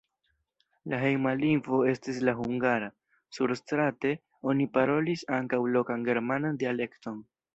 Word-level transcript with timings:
La 0.93 0.99
hejma 1.01 1.33
lingvo 1.41 1.81
estis 1.91 2.21
la 2.29 2.33
hungara, 2.39 2.87
surstrate 3.37 4.15
oni 4.53 4.67
parolis 4.79 5.27
ankaŭ 5.41 5.63
lokan 5.79 6.09
germanan 6.11 6.61
dialekton. 6.65 7.25